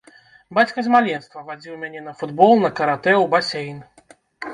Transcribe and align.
Бацька 0.57 0.79
з 0.85 0.93
маленства 0.95 1.43
вадзіў 1.49 1.75
мяне 1.83 2.01
на 2.07 2.13
футбол, 2.21 2.55
на 2.65 2.71
каратэ, 2.81 3.13
у 3.25 3.29
басейн. 3.35 3.77